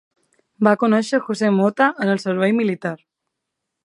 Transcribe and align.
Va 0.67 0.71
conèixer 0.83 1.19
José 1.27 1.51
Mota 1.57 1.89
en 2.05 2.13
el 2.15 2.21
Servei 2.27 2.57
Militar. 2.61 2.95